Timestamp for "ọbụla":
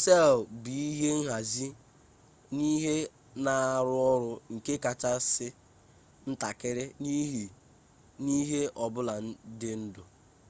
8.84-9.14